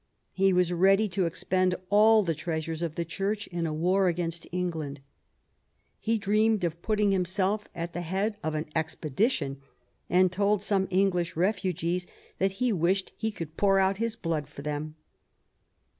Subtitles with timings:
[0.31, 4.47] He was ready to expend all the treasures of the Church in a war against
[4.51, 4.99] England.
[5.99, 9.61] He dreamed of putting himself at the head of an expedition,
[10.09, 12.07] and told some English refugees
[12.39, 14.95] that he wished he could pour out his blood for them